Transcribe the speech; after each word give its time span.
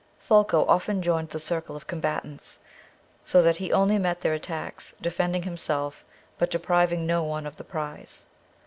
Folko 0.17 0.65
often 0.65 1.03
joined 1.03 1.29
the 1.29 1.37
circle 1.37 1.75
of 1.75 1.85
combatants; 1.85 2.57
so 3.23 3.39
that 3.43 3.57
he 3.57 3.71
only 3.71 3.99
met 3.99 4.21
their 4.21 4.33
attacks, 4.33 4.95
defending 4.99 5.43
himself, 5.43 6.03
but 6.39 6.49
depriving 6.49 7.05
no 7.05 7.21
one 7.23 7.45
of 7.45 7.57
the 7.57 7.63
prize. 7.63 8.25